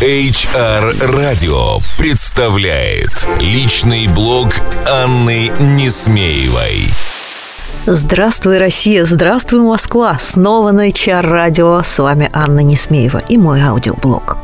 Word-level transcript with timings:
HR 0.00 0.94
Radio 1.12 1.82
представляет 1.98 3.10
личный 3.40 4.06
блог 4.06 4.50
Анны 4.88 5.50
Несмеевой. 5.58 6.86
Здравствуй, 7.84 8.58
Россия! 8.58 9.04
Здравствуй, 9.04 9.60
Москва! 9.60 10.16
Снова 10.20 10.70
на 10.70 10.88
HR 10.88 11.22
радио. 11.22 11.82
С 11.82 11.98
вами 11.98 12.30
Анна 12.32 12.60
Несмеева 12.60 13.20
и 13.28 13.36
мой 13.36 13.60
аудиоблог. 13.60 14.36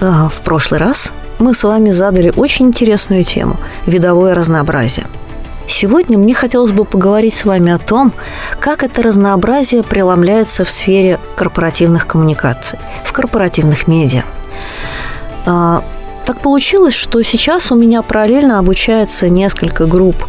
А, 0.00 0.28
в 0.28 0.40
прошлый 0.40 0.80
раз 0.80 1.12
мы 1.38 1.54
с 1.54 1.62
вами 1.62 1.90
задали 1.90 2.32
очень 2.34 2.66
интересную 2.66 3.22
тему– 3.24 3.60
видовое 3.86 4.34
разнообразие. 4.34 5.06
Сегодня 5.68 6.18
мне 6.18 6.34
хотелось 6.34 6.72
бы 6.72 6.84
поговорить 6.84 7.34
с 7.34 7.44
вами 7.44 7.70
о 7.70 7.78
том, 7.78 8.12
как 8.58 8.82
это 8.82 9.04
разнообразие 9.04 9.84
преломляется 9.84 10.64
в 10.64 10.70
сфере 10.70 11.20
корпоративных 11.36 12.08
коммуникаций, 12.08 12.80
в 13.04 13.12
корпоративных 13.12 13.86
медиа– 13.86 14.24
так 16.28 16.42
получилось, 16.42 16.92
что 16.92 17.22
сейчас 17.22 17.72
у 17.72 17.74
меня 17.74 18.02
параллельно 18.02 18.58
обучается 18.58 19.30
несколько 19.30 19.86
групп 19.86 20.26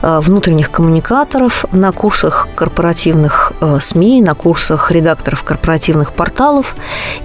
а, 0.00 0.20
внутренних 0.20 0.70
коммуникаторов 0.70 1.64
на 1.72 1.90
курсах 1.90 2.46
корпоративных 2.54 3.52
а, 3.60 3.80
СМИ, 3.80 4.22
на 4.22 4.36
курсах 4.36 4.92
редакторов 4.92 5.42
корпоративных 5.42 6.12
порталов. 6.12 6.76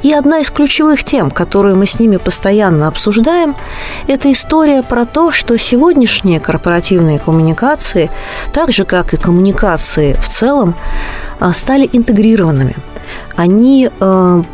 И 0.02 0.12
одна 0.12 0.40
из 0.40 0.50
ключевых 0.50 1.04
тем, 1.04 1.30
которую 1.30 1.76
мы 1.76 1.86
с 1.86 2.00
ними 2.00 2.18
постоянно 2.18 2.88
обсуждаем, 2.88 3.55
это 4.08 4.34
история 4.34 4.82
про 4.82 5.05
то, 5.05 5.30
что 5.30 5.55
сегодняшние 5.60 6.40
корпоративные 6.40 7.20
коммуникации, 7.20 8.10
так 8.52 8.72
же 8.72 8.86
как 8.86 9.14
и 9.14 9.18
коммуникации 9.18 10.14
в 10.14 10.27
целом, 10.27 10.74
стали 11.54 11.88
интегрированными. 11.94 12.76
Они 13.36 13.91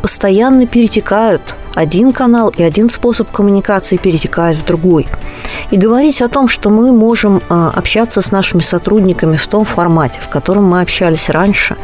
постоянно 0.02 0.66
перетекают 0.66 1.54
один 1.74 2.12
канал 2.12 2.52
и 2.56 2.62
один 2.62 2.88
способ 2.88 3.30
коммуникации 3.30 3.96
перетекает 3.96 4.56
в 4.56 4.64
другой. 4.64 5.08
И 5.70 5.76
говорить 5.76 6.22
о 6.22 6.28
том, 6.28 6.48
что 6.48 6.70
мы 6.70 6.92
можем 6.92 7.42
а, 7.48 7.70
общаться 7.74 8.20
с 8.20 8.30
нашими 8.30 8.60
сотрудниками 8.60 9.36
в 9.36 9.46
том 9.46 9.64
формате, 9.64 10.20
в 10.22 10.28
котором 10.28 10.64
мы 10.64 10.80
общались 10.80 11.28
раньше, 11.28 11.76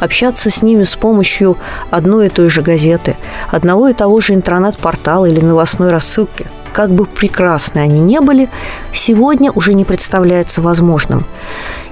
общаться 0.00 0.50
с 0.50 0.62
ними 0.62 0.84
с 0.84 0.96
помощью 0.96 1.58
одной 1.90 2.26
и 2.26 2.30
той 2.30 2.48
же 2.48 2.62
газеты, 2.62 3.16
одного 3.50 3.88
и 3.88 3.92
того 3.92 4.20
же 4.20 4.34
интернет-портала 4.34 5.26
или 5.26 5.40
новостной 5.40 5.90
рассылки, 5.90 6.46
как 6.72 6.90
бы 6.90 7.04
прекрасны 7.04 7.80
они 7.80 8.00
не 8.00 8.20
были, 8.20 8.48
сегодня 8.92 9.52
уже 9.52 9.74
не 9.74 9.84
представляется 9.84 10.62
возможным. 10.62 11.26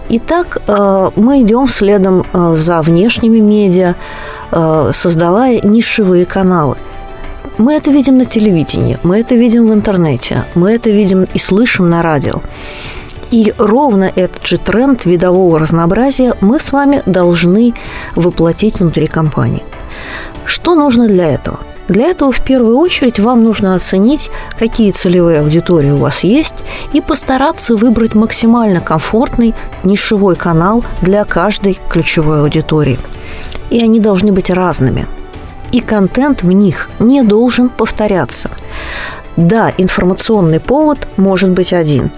Итак, 0.09 0.59
а, 0.67 1.13
мы 1.17 1.43
идем 1.43 1.69
следом 1.69 2.25
а, 2.33 2.55
за 2.55 2.81
внешними 2.81 3.39
медиа, 3.39 3.95
создавая 4.93 5.63
нишевые 5.63 6.27
каналы– 6.27 6.77
мы 7.59 7.75
это 7.75 7.91
видим 7.91 8.19
на 8.19 8.25
телевидении, 8.25 8.99
мы 9.03 9.21
это 9.21 9.35
видим 9.35 9.67
в 9.67 9.75
интернете, 9.75 10.45
мы 10.55 10.73
это 10.73 10.91
видим 10.91 11.25
и 11.25 11.39
слышим 11.39 11.91
на 11.91 12.03
радио. 12.03 12.43
И 13.31 13.53
ровно 13.57 14.13
этот 14.15 14.47
же 14.47 14.59
тренд 14.59 15.05
видового 15.05 15.59
разнообразия 15.59 16.35
мы 16.41 16.61
с 16.61 16.73
вами 16.73 17.03
должны 17.07 17.75
воплотить 18.15 18.81
внутри 18.81 19.07
компании. 19.07 19.65
Что 20.45 20.75
нужно 20.75 21.09
для 21.09 21.31
этого? 21.31 21.61
Для 21.89 22.09
этого 22.09 22.31
в 22.31 22.45
первую 22.45 22.79
очередь 22.79 23.19
вам 23.19 23.43
нужно 23.43 23.75
оценить, 23.75 24.31
какие 24.59 24.93
целевые 24.93 25.41
аудитории 25.41 25.91
у 25.91 25.97
вас 25.97 26.25
есть, 26.25 26.63
и 26.93 27.01
постараться 27.01 27.77
выбрать 27.77 28.15
максимально 28.15 28.81
комфортный 28.81 29.55
нишевой 29.83 30.37
канал 30.37 30.85
для 31.01 31.25
каждой 31.25 31.79
ключевой 31.89 32.41
аудитории. 32.41 32.99
И 33.71 33.81
они 33.83 34.01
должны 34.01 34.33
быть 34.33 34.51
разными– 34.51 35.07
и 35.73 35.81
контент 35.81 36.43
в 36.43 36.53
них 36.53 36.91
не 37.01 37.23
должен 37.23 37.69
повторяться. 37.69 38.51
Да, 39.37 39.73
информационный 39.79 40.61
повод 40.61 41.09
может 41.17 41.51
быть 41.51 41.73
один. 41.73 42.11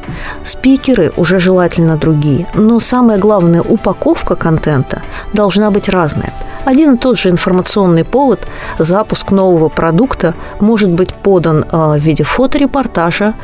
Спикеры 0.42 1.12
уже 1.16 1.38
желательно 1.38 1.96
другие. 1.96 2.46
Но 2.54 2.80
самое 2.80 3.20
главное, 3.20 3.62
упаковка 3.62 4.34
контента 4.34 5.02
должна 5.32 5.70
быть 5.70 5.88
разная. 5.88 6.34
Один 6.64 6.94
и 6.94 6.98
тот 6.98 7.18
же 7.18 7.28
информационный 7.30 8.04
повод, 8.04 8.48
запуск 8.78 9.30
нового 9.30 9.68
продукта 9.68 10.34
может 10.60 10.90
быть 10.90 11.14
подан 11.14 11.64
э, 11.70 11.98
в 11.98 11.98
виде 11.98 12.24
фоторепортажа, 12.24 13.34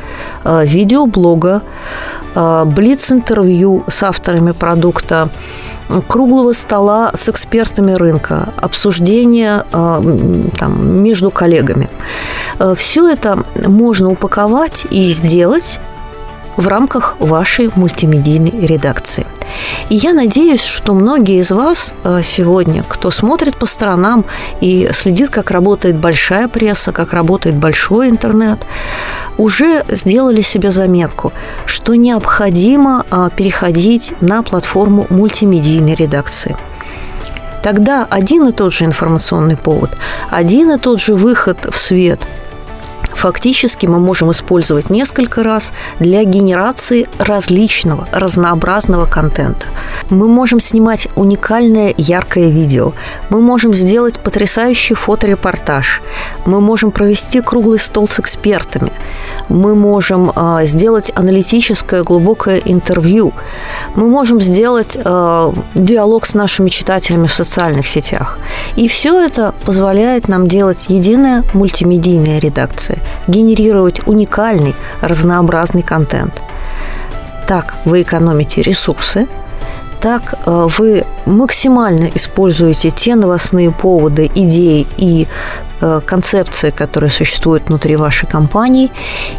э, 0.43 0.65
видеоблога, 0.65 1.61
э, 2.35 2.63
блиц-интервью 2.65 3.85
с 3.87 4.03
авторами 4.03 4.51
продукта, 4.51 5.29
круглого 6.07 6.53
стола 6.53 7.11
с 7.15 7.29
экспертами 7.29 7.93
рынка, 7.93 8.53
обсуждения 8.57 9.65
э, 9.71 10.47
там, 10.57 11.03
между 11.03 11.31
коллегами. 11.31 11.89
Э, 12.59 12.75
Все 12.77 13.07
это 13.07 13.43
можно 13.55 14.09
упаковать 14.09 14.85
и 14.89 15.11
сделать 15.11 15.79
в 16.57 16.67
рамках 16.67 17.15
вашей 17.19 17.71
мультимедийной 17.75 18.67
редакции. 18.67 19.25
И 19.89 19.95
я 19.95 20.13
надеюсь, 20.13 20.63
что 20.63 20.93
многие 20.93 21.39
из 21.39 21.51
вас 21.51 21.93
э, 22.03 22.21
сегодня, 22.23 22.83
кто 22.87 23.11
смотрит 23.11 23.57
по 23.57 23.65
сторонам 23.65 24.25
и 24.61 24.89
следит, 24.93 25.29
как 25.29 25.51
работает 25.51 25.97
большая 25.97 26.47
пресса, 26.47 26.91
как 26.91 27.13
работает 27.13 27.55
большой 27.55 28.09
интернет, 28.09 28.59
уже 29.41 29.83
сделали 29.89 30.41
себе 30.41 30.71
заметку, 30.71 31.33
что 31.65 31.95
необходимо 31.95 33.05
э, 33.09 33.29
переходить 33.35 34.13
на 34.21 34.43
платформу 34.43 35.07
мультимедийной 35.09 35.95
редакции. 35.95 36.55
Тогда 37.63 38.07
один 38.09 38.47
и 38.47 38.51
тот 38.51 38.73
же 38.73 38.85
информационный 38.85 39.57
повод, 39.57 39.91
один 40.29 40.71
и 40.71 40.77
тот 40.77 41.01
же 41.01 41.15
выход 41.15 41.65
в 41.71 41.77
свет– 41.77 42.19
фактически 43.21 43.85
мы 43.85 43.99
можем 43.99 44.31
использовать 44.31 44.89
несколько 44.89 45.43
раз 45.43 45.73
для 45.99 46.23
генерации 46.23 47.07
различного, 47.19 48.07
разнообразного 48.11 49.05
контента. 49.05 49.67
Мы 50.09 50.27
можем 50.27 50.59
снимать 50.59 51.07
уникальное 51.15 51.93
яркое 51.97 52.49
видео, 52.49 52.93
мы 53.29 53.39
можем 53.39 53.75
сделать 53.75 54.19
потрясающий 54.19 54.95
фоторепортаж, 54.95 56.01
мы 56.47 56.61
можем 56.61 56.91
провести 56.91 57.41
круглый 57.41 57.77
стол 57.77 58.07
с 58.07 58.19
экспертами, 58.19 58.91
мы 59.49 59.75
можем 59.75 60.31
э, 60.35 60.65
сделать 60.65 61.11
аналитическое 61.13 62.03
глубокое 62.03 62.57
интервью, 62.57 63.33
мы 63.95 64.07
можем 64.07 64.41
сделать 64.41 64.97
э, 64.97 65.53
диалог 65.75 66.25
с 66.25 66.33
нашими 66.33 66.69
читателями 66.69 67.27
в 67.27 67.33
социальных 67.33 67.85
сетях. 67.85 68.39
И 68.77 68.87
все 68.87 69.19
это 69.23 69.53
позволяет 69.63 70.27
нам 70.27 70.47
делать 70.47 70.87
единая 70.89 71.43
мультимедийная 71.53 72.39
редакция, 72.39 72.97
генерировать 73.27 74.07
уникальный, 74.07 74.75
разнообразный 75.01 75.83
контент. 75.83 76.41
Так 77.47 77.75
вы 77.85 78.01
экономите 78.01 78.61
ресурсы, 78.61 79.27
так 80.01 80.33
э, 80.45 80.67
вы 80.77 81.05
максимально 81.25 82.09
используете 82.15 82.89
те 82.89 83.15
новостные 83.15 83.71
поводы, 83.71 84.31
идеи 84.33 84.87
и 84.97 85.27
э, 85.79 86.01
концепции, 86.05 86.71
которые 86.71 87.11
существуют 87.11 87.69
внутри 87.69 87.95
вашей 87.95 88.27
компании, 88.27 88.89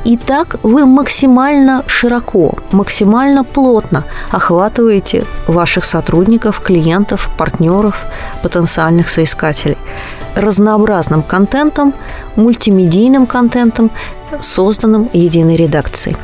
и 0.05 0.17
так 0.17 0.57
вы 0.63 0.87
максимально 0.87 1.83
широко, 1.89 2.59
максимально 2.71 3.45
плотно 3.45 4.05
охватываете 4.31 5.25
ваших 5.49 5.85
сотрудников, 5.85 6.61
клиентов, 6.61 7.29
партнеров, 7.37 8.05
потенциальных 8.43 9.09
соискателей 9.09 9.79
разнообразным 10.35 11.23
контентом, 11.23 11.95
мультимедийным 12.37 13.27
контентом, 13.27 13.91
созданным 14.41 15.09
единой 15.13 15.57
редакцией. 15.57 16.17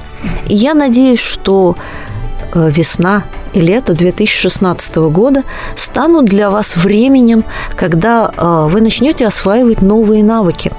И 0.49 0.55
я 0.55 0.75
надеюсь, 0.75 1.21
что 1.21 1.77
э, 2.55 2.71
весна 2.71 3.25
и 3.53 3.61
лето 3.61 3.95
2016 3.95 4.97
года 4.97 5.43
станут 5.75 6.27
для 6.27 6.51
вас 6.51 6.77
временем, 6.77 7.45
когда 7.77 8.31
э, 8.37 8.67
вы 8.71 8.81
начнете 8.81 9.27
осваивать 9.27 9.83
новые 9.83 10.23
навыки, 10.23 10.73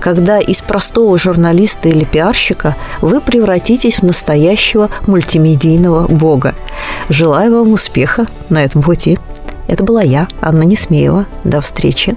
когда 0.00 0.38
из 0.38 0.60
простого 0.60 1.16
журналиста 1.18 1.88
или 1.88 2.04
пиарщика 2.04 2.76
вы 3.00 3.20
превратитесь 3.20 3.98
в 3.98 4.02
настоящего 4.02 4.90
мультимедийного 5.06 6.08
бога. 6.08 6.54
Желаю 7.08 7.58
вам 7.58 7.72
успеха 7.72 8.26
на 8.48 8.64
этом 8.64 8.82
пути. 8.82 9.18
Это 9.68 9.84
была 9.84 10.02
я, 10.02 10.26
Анна 10.40 10.62
Несмеева. 10.62 11.26
До 11.44 11.60
встречи. 11.60 12.16